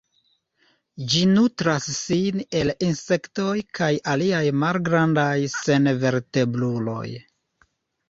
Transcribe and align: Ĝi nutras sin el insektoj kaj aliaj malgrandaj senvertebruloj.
Ĝi 1.11 1.19
nutras 1.33 1.89
sin 1.97 2.41
el 2.61 2.73
insektoj 2.89 3.55
kaj 3.81 3.93
aliaj 4.17 4.43
malgrandaj 4.65 5.31
senvertebruloj. 5.61 7.09